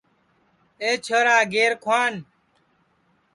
[0.81, 2.13] اے چھورا گیر کُھوان